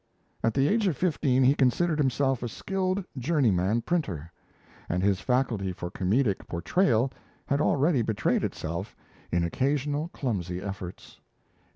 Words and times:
At 0.43 0.55
the 0.55 0.67
age 0.67 0.87
of 0.87 0.97
fifteen 0.97 1.43
he 1.43 1.53
considered 1.53 1.99
himself 1.99 2.41
a 2.41 2.47
skilled 2.47 3.05
journeyman 3.19 3.83
printer; 3.83 4.31
and 4.89 5.03
his 5.03 5.21
faculty 5.21 5.71
for 5.71 5.91
comedic 5.91 6.47
portrayal 6.47 7.11
had 7.45 7.61
already 7.61 8.01
betrayed 8.01 8.43
itself 8.43 8.95
in 9.31 9.43
occasional 9.43 10.07
clumsy 10.07 10.59
efforts. 10.59 11.19